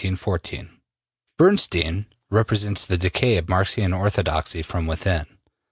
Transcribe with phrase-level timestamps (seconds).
[1.39, 5.37] Berstein represents the decay of Marxian orthodoxy from within.